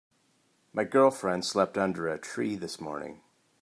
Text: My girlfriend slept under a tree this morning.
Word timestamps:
My 0.73 0.83
girlfriend 0.83 1.45
slept 1.45 1.77
under 1.77 2.07
a 2.07 2.17
tree 2.17 2.55
this 2.55 2.81
morning. 2.81 3.21